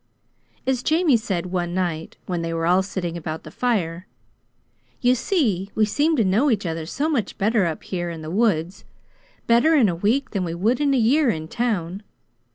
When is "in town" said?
11.29-12.01